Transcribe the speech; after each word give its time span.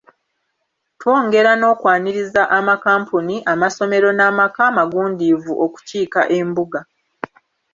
Twongera 0.99 1.51
n’okwaniriza 1.59 2.41
amakampuni, 2.57 3.35
amasomero 3.53 4.09
n’amaka 4.17 4.61
amaggundiivu 4.69 5.51
okukiika 5.65 6.21
embuga. 6.37 6.81